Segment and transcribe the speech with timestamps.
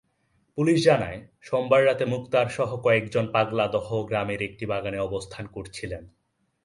[0.57, 6.03] Police জানায়, সোমবার রাতে মুক্তারসহ কয়েকজন পাগলাদহ গ্রামের একটি বাগানে অবস্থান করছিলেন।